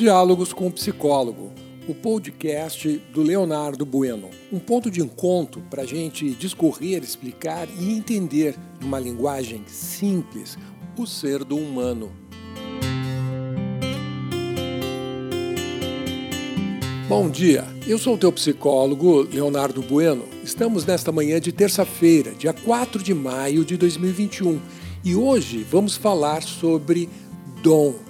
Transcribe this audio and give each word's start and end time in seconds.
Diálogos 0.00 0.54
com 0.54 0.66
o 0.66 0.72
Psicólogo, 0.72 1.52
o 1.86 1.94
podcast 1.94 2.88
do 3.12 3.20
Leonardo 3.20 3.84
Bueno. 3.84 4.30
Um 4.50 4.58
ponto 4.58 4.90
de 4.90 5.02
encontro 5.02 5.60
para 5.68 5.82
a 5.82 5.84
gente 5.84 6.30
discorrer, 6.30 7.02
explicar 7.02 7.68
e 7.78 7.92
entender, 7.92 8.56
numa 8.80 8.98
linguagem 8.98 9.62
simples, 9.66 10.56
o 10.96 11.06
ser 11.06 11.44
do 11.44 11.54
humano. 11.54 12.10
Bom 17.06 17.28
dia, 17.28 17.66
eu 17.86 17.98
sou 17.98 18.14
o 18.14 18.18
teu 18.18 18.32
psicólogo 18.32 19.28
Leonardo 19.30 19.82
Bueno. 19.82 20.24
Estamos 20.42 20.86
nesta 20.86 21.12
manhã 21.12 21.38
de 21.38 21.52
terça-feira, 21.52 22.30
dia 22.30 22.54
4 22.54 23.02
de 23.02 23.12
maio 23.12 23.66
de 23.66 23.76
2021, 23.76 24.58
e 25.04 25.14
hoje 25.14 25.62
vamos 25.62 25.94
falar 25.94 26.42
sobre 26.42 27.06
dom. 27.62 28.08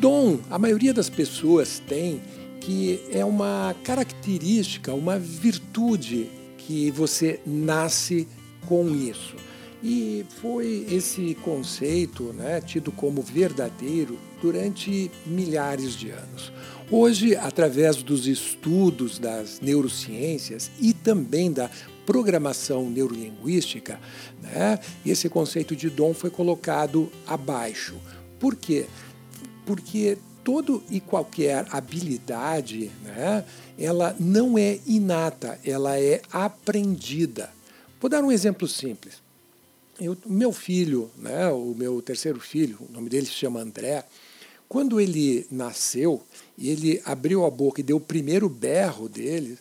Dom, 0.00 0.38
a 0.50 0.58
maioria 0.58 0.92
das 0.92 1.08
pessoas 1.08 1.80
tem 1.86 2.20
que 2.60 3.00
é 3.12 3.24
uma 3.24 3.74
característica, 3.84 4.92
uma 4.92 5.18
virtude 5.18 6.28
que 6.58 6.90
você 6.90 7.40
nasce 7.46 8.26
com 8.66 8.88
isso. 8.90 9.36
E 9.82 10.26
foi 10.40 10.86
esse 10.90 11.34
conceito 11.36 12.32
né, 12.32 12.60
tido 12.60 12.90
como 12.90 13.22
verdadeiro 13.22 14.18
durante 14.42 15.10
milhares 15.24 15.94
de 15.94 16.10
anos. 16.10 16.52
Hoje, 16.90 17.36
através 17.36 18.02
dos 18.02 18.26
estudos 18.26 19.18
das 19.18 19.60
neurociências 19.60 20.70
e 20.80 20.92
também 20.92 21.52
da 21.52 21.70
programação 22.04 22.90
neurolinguística, 22.90 23.98
né, 24.42 24.78
esse 25.04 25.28
conceito 25.28 25.74
de 25.74 25.88
dom 25.88 26.12
foi 26.12 26.30
colocado 26.30 27.10
abaixo. 27.26 27.94
Por 28.38 28.54
quê? 28.54 28.86
Porque 29.66 30.16
todo 30.46 30.80
e 30.88 31.00
qualquer 31.00 31.66
habilidade, 31.70 32.90
né, 33.02 33.44
ela 33.76 34.14
não 34.20 34.56
é 34.56 34.78
inata, 34.86 35.58
ela 35.64 35.98
é 35.98 36.22
aprendida. 36.30 37.50
Vou 38.00 38.08
dar 38.08 38.22
um 38.22 38.30
exemplo 38.30 38.68
simples. 38.68 39.14
Eu, 40.00 40.16
meu 40.24 40.52
filho, 40.52 41.10
né, 41.18 41.48
o 41.48 41.74
meu 41.76 42.00
terceiro 42.00 42.38
filho, 42.38 42.78
o 42.88 42.92
nome 42.92 43.10
dele 43.10 43.26
se 43.26 43.32
chama 43.32 43.60
André, 43.60 44.04
quando 44.68 45.00
ele 45.00 45.46
nasceu, 45.50 46.22
ele 46.56 47.02
abriu 47.04 47.44
a 47.44 47.50
boca 47.50 47.80
e 47.80 47.84
deu 47.84 47.96
o 47.96 48.00
primeiro 48.00 48.48
berro 48.48 49.08
dele, 49.08 49.58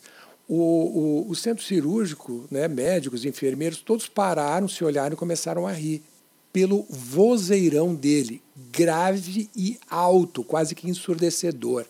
o, 0.47 1.25
o, 1.25 1.30
o 1.31 1.36
centro 1.36 1.64
cirúrgico, 1.64 2.45
né, 2.52 2.67
médicos, 2.67 3.25
enfermeiros, 3.25 3.80
todos 3.80 4.08
pararam, 4.08 4.67
se 4.67 4.84
olharam 4.84 5.14
e 5.14 5.17
começaram 5.17 5.66
a 5.66 5.72
rir 5.72 6.03
pelo 6.56 6.86
vozeirão 6.89 7.94
dele, 7.94 8.42
grave 8.72 9.50
e 9.53 9.78
alto, 9.89 10.42
quase 10.42 10.73
que 10.73 10.89
ensurdecedor. 10.89 11.84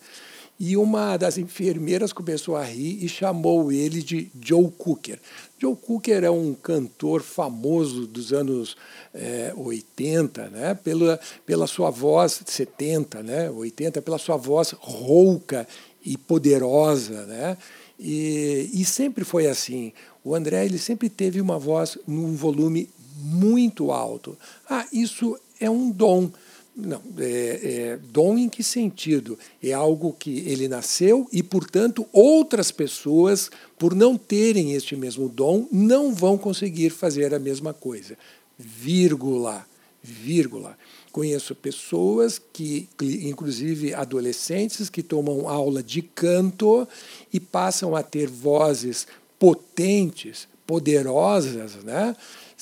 E 0.60 0.76
uma 0.76 1.18
das 1.18 1.38
enfermeiras 1.38 2.12
começou 2.12 2.56
a 2.56 2.64
rir 2.64 2.98
e 3.06 3.08
chamou 3.08 3.72
ele 3.72 4.02
de 4.02 4.32
Joe 4.44 4.72
Cooker. 4.76 5.20
Joe 5.60 5.76
Cooker 5.76 6.24
é 6.24 6.32
um 6.32 6.56
cantor 6.56 7.22
famoso 7.22 8.08
dos 8.08 8.34
anos 8.34 8.76
é, 9.14 9.54
80, 9.56 10.50
né? 10.50 10.74
pela, 10.74 11.20
pela 11.46 11.68
sua 11.68 11.92
voz, 11.92 12.42
70, 12.44 13.22
né? 13.22 13.52
80, 13.52 14.02
pela 14.02 14.18
sua 14.18 14.36
voz 14.36 14.72
rouca 14.72 15.68
e 16.04 16.18
poderosa. 16.18 17.24
Né? 17.28 17.56
E, 18.00 18.72
e 18.74 18.84
sempre 18.84 19.24
foi 19.24 19.46
assim. 19.46 19.94
O 20.24 20.34
André 20.34 20.66
ele 20.66 20.80
sempre 20.80 21.08
teve 21.08 21.40
uma 21.40 21.60
voz 21.60 22.00
num 22.08 22.34
volume 22.36 22.90
muito 23.16 23.92
alto. 23.92 24.38
Ah, 24.70 24.86
isso 24.92 25.38
é 25.60 25.70
um 25.70 25.90
dom. 25.90 26.30
Não, 26.76 27.02
é, 27.18 27.60
é, 27.64 28.00
dom 28.12 28.38
em 28.38 28.50
que 28.50 28.62
sentido? 28.62 29.40
É 29.64 29.72
algo 29.72 30.12
que 30.12 30.40
ele 30.40 30.68
nasceu 30.68 31.26
e, 31.32 31.42
portanto, 31.42 32.06
outras 32.12 32.70
pessoas, 32.70 33.50
por 33.80 33.96
não 33.96 34.18
terem 34.18 34.74
este 34.74 34.96
mesmo 34.96 35.30
dom, 35.30 35.68
não 35.72 36.14
vão 36.14 36.38
conseguir 36.38 36.90
fazer 36.90 37.34
a 37.34 37.40
mesma 37.40 37.74
coisa. 37.74 38.18
Vírgula, 38.58 39.66
vírgula. 40.04 40.78
Conheço 41.14 41.56
pessoas 41.56 42.42
que, 42.52 42.90
inclusive 43.02 43.94
adolescentes, 43.94 44.90
que 44.90 45.02
tomam 45.02 45.48
aula 45.48 45.82
de 45.82 46.02
canto 46.02 46.86
e 47.32 47.40
passam 47.40 47.96
a 47.96 48.04
ter 48.04 48.28
vozes 48.28 49.08
potentes, 49.40 50.46
poderosas, 50.66 51.76
né? 51.84 52.16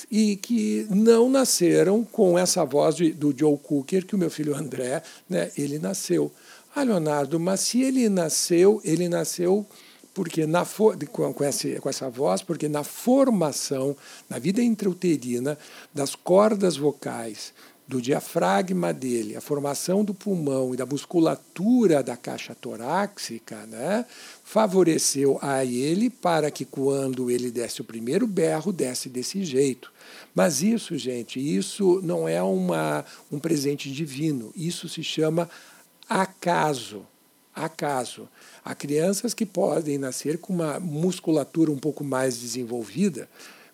e 0.10 0.36
que 0.36 0.88
não 0.90 1.30
nasceram 1.30 2.04
com 2.04 2.38
essa 2.38 2.66
voz 2.66 2.96
de, 2.96 3.12
do 3.12 3.34
Joe 3.38 3.58
Cooker 3.58 4.06
que 4.06 4.16
o 4.16 4.18
meu 4.18 4.30
filho 4.30 4.56
André, 4.56 5.04
né, 5.30 5.52
ele 5.58 5.80
nasceu. 5.80 6.32
Ah, 6.76 6.84
Leonardo, 6.84 7.40
mas 7.40 7.60
se 7.62 7.82
ele 7.84 8.10
nasceu, 8.10 8.82
ele 8.84 9.08
nasceu 9.08 9.66
porque 10.14 10.46
na 10.46 10.66
com, 11.12 11.44
essa, 11.44 11.80
com 11.80 11.90
essa 11.90 12.10
voz, 12.10 12.42
porque 12.44 12.70
na 12.70 12.84
formação, 12.84 13.98
na 14.30 14.38
vida 14.38 14.62
intrauterina, 14.62 15.58
das 15.94 16.14
cordas 16.14 16.78
vocais, 16.78 17.52
do 17.88 18.02
diafragma 18.02 18.94
dele, 18.94 19.36
a 19.36 19.42
formação 19.42 20.04
do 20.04 20.14
pulmão 20.14 20.74
e 20.74 20.78
da 20.78 20.86
musculatura 20.86 22.02
da 22.02 22.16
caixa 22.16 22.56
torácica, 22.56 23.66
né, 23.66 24.06
favoreceu 24.44 25.38
a 25.42 25.66
ele 25.66 26.10
para 26.10 26.50
que 26.50 26.64
quando 26.64 27.30
ele 27.30 27.52
desse 27.52 27.82
o 27.82 27.84
primeiro 27.84 28.26
berro, 28.26 28.72
desse 28.72 29.10
desse 29.10 29.44
jeito. 29.44 29.92
Mas 30.34 30.62
isso, 30.62 30.98
gente, 30.98 31.40
isso 31.40 32.02
não 32.04 32.28
é 32.28 32.42
uma, 32.42 33.06
um 33.32 33.38
presente 33.38 33.92
divino, 33.92 34.52
isso 34.56 34.88
se 34.88 35.04
chama 35.04 35.50
acaso. 36.10 37.06
Acaso. 37.56 38.28
Há 38.66 38.74
crianças 38.74 39.34
que 39.34 39.46
podem 39.46 40.00
nascer 40.00 40.40
com 40.40 40.52
uma 40.52 40.80
musculatura 40.80 41.70
um 41.70 41.78
pouco 41.78 42.04
mais 42.04 42.40
desenvolvida, 42.40 43.30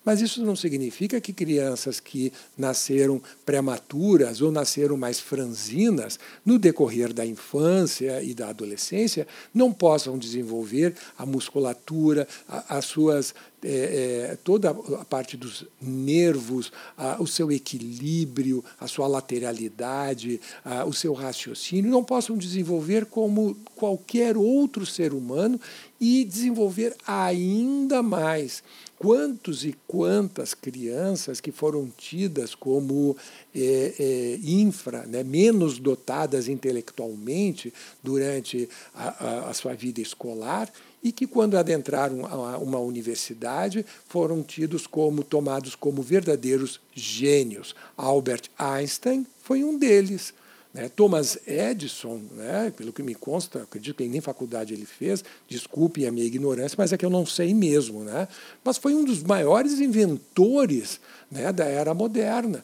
mas 0.09 0.21
isso 0.21 0.43
não 0.43 0.55
significa 0.55 1.21
que 1.21 1.31
crianças 1.31 1.99
que 1.99 2.33
nasceram 2.57 3.21
prematuras 3.45 4.41
ou 4.41 4.51
nasceram 4.51 4.97
mais 4.97 5.19
franzinas 5.19 6.17
no 6.43 6.57
decorrer 6.57 7.13
da 7.13 7.23
infância 7.23 8.19
e 8.23 8.33
da 8.33 8.49
adolescência 8.49 9.27
não 9.53 9.71
possam 9.71 10.17
desenvolver 10.17 10.95
a 11.15 11.27
musculatura, 11.27 12.27
as 12.67 12.85
suas 12.85 13.35
é, 13.63 14.31
é, 14.31 14.37
toda 14.43 14.69
a 14.69 15.05
parte 15.05 15.35
dos 15.35 15.65
nervos, 15.81 16.71
a, 16.97 17.21
o 17.21 17.27
seu 17.27 17.51
equilíbrio, 17.51 18.63
a 18.79 18.87
sua 18.87 19.07
lateralidade, 19.07 20.39
a, 20.63 20.85
o 20.85 20.93
seu 20.93 21.13
raciocínio, 21.13 21.91
não 21.91 22.03
possam 22.03 22.37
desenvolver 22.37 23.05
como 23.05 23.55
qualquer 23.75 24.37
outro 24.37 24.85
ser 24.85 25.13
humano 25.13 25.59
e 25.99 26.23
desenvolver 26.23 26.95
ainda 27.05 28.01
mais. 28.01 28.63
Quantos 28.97 29.63
e 29.63 29.73
quantas 29.87 30.53
crianças 30.53 31.39
que 31.39 31.51
foram 31.51 31.89
tidas 31.97 32.53
como 32.53 33.15
é, 33.55 33.93
é, 33.97 34.39
infra, 34.43 35.05
né, 35.05 35.23
menos 35.23 35.79
dotadas 35.79 36.49
intelectualmente 36.49 37.73
durante 38.03 38.67
a, 38.93 39.07
a, 39.07 39.49
a 39.49 39.53
sua 39.53 39.73
vida 39.73 40.01
escolar 40.01 40.69
e 41.03 41.11
que, 41.11 41.25
quando 41.25 41.57
adentraram 41.57 42.21
uma 42.61 42.79
universidade, 42.79 43.85
foram 44.07 44.43
tidos 44.43 44.85
como 44.85 45.23
tomados 45.23 45.75
como 45.75 46.01
verdadeiros 46.01 46.79
gênios. 46.93 47.73
Albert 47.95 48.49
Einstein 48.57 49.25
foi 49.41 49.63
um 49.63 49.77
deles. 49.77 50.33
Né? 50.73 50.89
Thomas 50.89 51.39
Edison, 51.47 52.21
né, 52.35 52.71
pelo 52.75 52.93
que 52.93 53.01
me 53.01 53.15
consta, 53.15 53.63
acredito 53.63 53.95
que 53.95 54.07
nem 54.07 54.21
faculdade 54.21 54.73
ele 54.73 54.85
fez, 54.85 55.23
desculpem 55.47 56.05
a 56.05 56.11
minha 56.11 56.25
ignorância, 56.25 56.75
mas 56.77 56.93
é 56.93 56.97
que 56.97 57.05
eu 57.05 57.09
não 57.09 57.25
sei 57.25 57.53
mesmo. 57.53 58.03
Né? 58.03 58.27
Mas 58.63 58.77
foi 58.77 58.93
um 58.93 59.03
dos 59.03 59.23
maiores 59.23 59.79
inventores 59.79 60.99
né, 61.31 61.51
da 61.51 61.65
era 61.65 61.93
moderna. 61.93 62.63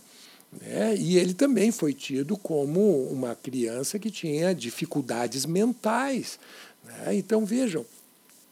Né? 0.62 0.96
E 0.98 1.18
ele 1.18 1.34
também 1.34 1.72
foi 1.72 1.94
tido 1.94 2.38
como 2.38 3.08
uma 3.08 3.36
criança 3.36 3.98
que 3.98 4.12
tinha 4.12 4.54
dificuldades 4.54 5.46
mentais. 5.46 6.40
Né? 6.84 7.16
Então, 7.16 7.46
vejam, 7.46 7.86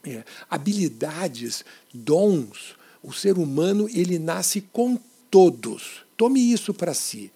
é, 0.05 0.23
habilidades, 0.49 1.63
dons, 1.93 2.75
o 3.01 3.11
ser 3.11 3.37
humano 3.37 3.87
ele 3.89 4.19
nasce 4.19 4.61
com 4.61 4.97
todos. 5.29 6.05
Tome 6.15 6.39
isso 6.39 6.73
para 6.73 6.93
si. 6.93 7.31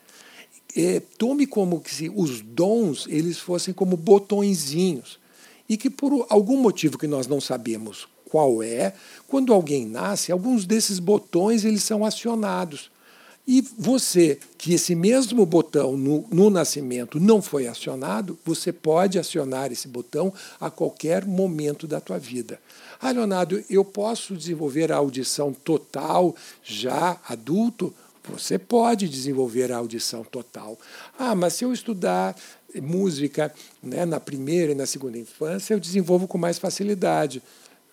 É, 0.75 0.99
tome 1.17 1.47
como 1.47 1.81
se 1.85 2.09
os 2.13 2.41
dons 2.41 3.07
eles 3.09 3.39
fossem 3.39 3.73
como 3.73 3.97
botõezinhos 3.97 5.19
e 5.67 5.75
que 5.75 5.89
por 5.89 6.25
algum 6.29 6.57
motivo 6.57 6.97
que 6.97 7.07
nós 7.07 7.25
não 7.25 7.41
sabemos 7.41 8.07
qual 8.29 8.61
é, 8.61 8.93
quando 9.27 9.53
alguém 9.53 9.85
nasce, 9.85 10.31
alguns 10.31 10.65
desses 10.65 10.99
botões 10.99 11.65
eles 11.65 11.83
são 11.83 12.05
acionados. 12.05 12.91
E 13.47 13.61
você, 13.61 14.37
que 14.57 14.73
esse 14.73 14.93
mesmo 14.93 15.45
botão 15.45 15.95
no, 15.95 16.25
no, 16.29 16.49
nascimento 16.49 17.17
não 17.17 17.41
foi 17.41 17.65
acionado, 17.65 18.37
você 18.43 18.73
pode 18.73 19.17
acionar 19.17 19.71
esse 19.71 19.87
botão 19.87 20.33
a 20.59 20.69
qualquer 20.69 21.25
momento 21.25 21.87
da 21.87 22.01
tua 22.01 22.19
vida. 22.19 22.59
Ah, 22.99 23.11
Leonardo, 23.11 23.63
eu 23.69 23.85
posso 23.85 24.35
desenvolver 24.35 24.91
a 24.91 24.97
audição 24.97 25.53
total 25.53 26.35
já 26.61 27.17
adulto? 27.29 27.93
Você 28.29 28.59
pode 28.59 29.07
desenvolver 29.07 29.71
a 29.71 29.77
audição 29.77 30.25
total. 30.25 30.77
Ah, 31.17 31.33
mas 31.33 31.53
se 31.53 31.63
eu 31.63 31.71
estudar 31.71 32.35
música 32.75 33.53
né, 33.81 34.05
na 34.05 34.19
primeira 34.19 34.73
e 34.73 34.75
na 34.75 34.85
segunda 34.85 35.17
infância, 35.17 35.73
eu 35.73 35.79
desenvolvo 35.79 36.27
com 36.27 36.37
mais 36.37 36.59
facilidade. 36.59 37.41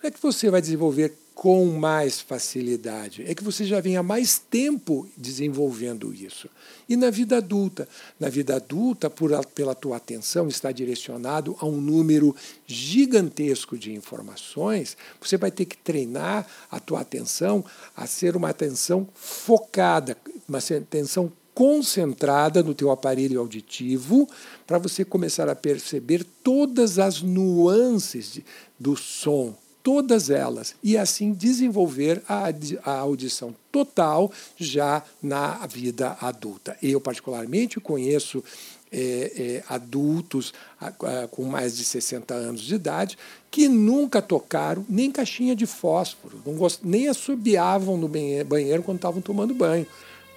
Não 0.02 0.08
é 0.08 0.10
que 0.10 0.20
você 0.20 0.50
vai 0.50 0.60
desenvolver 0.60 1.16
com 1.34 1.66
mais 1.66 2.20
facilidade, 2.20 3.24
é 3.26 3.34
que 3.34 3.42
você 3.42 3.64
já 3.64 3.80
vem 3.80 3.96
há 3.96 4.02
mais 4.02 4.38
tempo 4.38 5.08
desenvolvendo 5.16 6.14
isso. 6.14 6.48
E 6.88 6.96
na 6.96 7.10
vida 7.10 7.38
adulta? 7.38 7.88
Na 8.20 8.28
vida 8.28 8.54
adulta, 8.54 9.10
por, 9.10 9.30
pela 9.46 9.74
tua 9.74 9.96
atenção 9.96 10.46
está 10.48 10.70
direcionado 10.70 11.56
a 11.58 11.66
um 11.66 11.80
número 11.80 12.34
gigantesco 12.66 13.76
de 13.76 13.92
informações, 13.92 14.96
você 15.20 15.36
vai 15.36 15.50
ter 15.50 15.64
que 15.64 15.76
treinar 15.76 16.46
a 16.70 16.78
tua 16.78 17.00
atenção 17.00 17.64
a 17.96 18.06
ser 18.06 18.36
uma 18.36 18.50
atenção 18.50 19.06
focada, 19.14 20.16
uma 20.48 20.58
atenção 20.58 21.32
concentrada 21.52 22.62
no 22.62 22.74
teu 22.74 22.90
aparelho 22.90 23.40
auditivo 23.40 24.28
para 24.66 24.78
você 24.78 25.04
começar 25.04 25.48
a 25.48 25.54
perceber 25.54 26.24
todas 26.42 26.98
as 26.98 27.22
nuances 27.22 28.32
de, 28.32 28.44
do 28.78 28.96
som, 28.96 29.56
todas 29.84 30.30
elas, 30.30 30.74
e 30.82 30.96
assim 30.96 31.34
desenvolver 31.34 32.22
a, 32.26 32.46
a 32.82 32.98
audição 33.00 33.54
total 33.70 34.32
já 34.56 35.02
na 35.22 35.66
vida 35.66 36.16
adulta. 36.22 36.74
Eu, 36.82 36.98
particularmente, 37.02 37.78
conheço 37.78 38.42
é, 38.90 39.32
é, 39.36 39.64
adultos 39.68 40.54
a, 40.80 40.86
a, 40.86 41.28
com 41.28 41.44
mais 41.44 41.76
de 41.76 41.84
60 41.84 42.32
anos 42.32 42.62
de 42.62 42.74
idade 42.74 43.18
que 43.50 43.68
nunca 43.68 44.22
tocaram 44.22 44.86
nem 44.88 45.10
caixinha 45.10 45.54
de 45.54 45.66
fósforo, 45.66 46.40
gost, 46.46 46.80
nem 46.82 47.08
assobiavam 47.08 47.98
no 47.98 48.08
banheiro 48.08 48.82
quando 48.82 48.96
estavam 48.96 49.20
tomando 49.20 49.52
banho. 49.52 49.86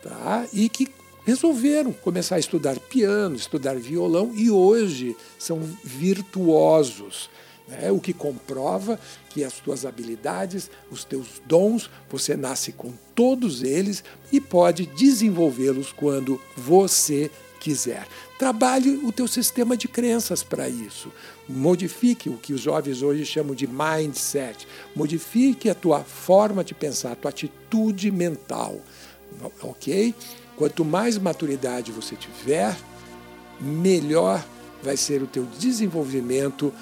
Tá? 0.03 0.45
E 0.51 0.67
que 0.67 0.89
resolveram 1.25 1.93
começar 1.93 2.35
a 2.35 2.39
estudar 2.39 2.77
piano, 2.79 3.35
estudar 3.37 3.77
violão 3.77 4.33
e 4.35 4.51
hoje 4.51 5.15
são 5.39 5.61
virtuosos. 5.83 7.29
Né? 7.67 7.91
O 7.91 7.99
que 7.99 8.13
comprova 8.13 8.99
que 9.29 9.43
as 9.43 9.53
tuas 9.53 9.85
habilidades, 9.85 10.69
os 10.89 11.03
teus 11.03 11.41
dons, 11.45 11.89
você 12.09 12.35
nasce 12.35 12.71
com 12.71 12.93
todos 13.13 13.61
eles 13.61 14.03
e 14.31 14.39
pode 14.39 14.85
desenvolvê-los 14.85 15.91
quando 15.91 16.39
você 16.55 17.29
quiser. 17.59 18.07
Trabalhe 18.37 19.01
o 19.03 19.11
teu 19.11 19.27
sistema 19.27 19.75
de 19.75 19.87
crenças 19.87 20.43
para 20.43 20.69
isso. 20.69 21.11
Modifique 21.49 22.29
o 22.29 22.37
que 22.37 22.53
os 22.53 22.61
jovens 22.61 23.01
hoje 23.01 23.25
chamam 23.25 23.55
de 23.55 23.67
mindset. 23.67 24.67
Modifique 24.95 25.69
a 25.69 25.75
tua 25.75 26.01
forma 26.01 26.63
de 26.63 26.73
pensar, 26.73 27.11
a 27.11 27.15
tua 27.15 27.29
atitude 27.29 28.11
mental. 28.11 28.79
Ok? 29.61 30.13
Quanto 30.55 30.85
mais 30.85 31.17
maturidade 31.17 31.91
você 31.91 32.15
tiver, 32.15 32.75
melhor 33.59 34.43
vai 34.81 34.95
ser 34.95 35.21
o 35.21 35.27
teu 35.27 35.45
desenvolvimento 35.59 36.73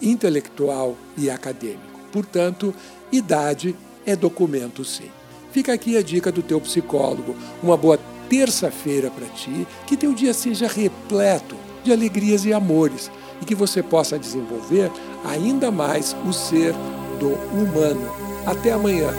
intelectual 0.00 0.96
e 1.16 1.30
acadêmico. 1.30 2.00
Portanto, 2.12 2.74
idade 3.10 3.74
é 4.06 4.14
documento 4.14 4.84
sim. 4.84 5.10
Fica 5.52 5.72
aqui 5.72 5.96
a 5.96 6.02
dica 6.02 6.32
do 6.32 6.42
teu 6.42 6.60
psicólogo. 6.60 7.36
Uma 7.62 7.76
boa 7.76 7.98
terça-feira 8.28 9.10
para 9.10 9.26
ti, 9.26 9.66
que 9.86 9.96
teu 9.96 10.12
dia 10.12 10.34
seja 10.34 10.66
repleto 10.66 11.56
de 11.82 11.92
alegrias 11.92 12.44
e 12.44 12.52
amores 12.52 13.10
e 13.40 13.44
que 13.44 13.54
você 13.54 13.82
possa 13.82 14.18
desenvolver 14.18 14.90
ainda 15.24 15.70
mais 15.70 16.16
o 16.26 16.32
ser 16.32 16.72
do 17.18 17.34
humano. 17.54 18.10
Até 18.46 18.72
amanhã. 18.72 19.10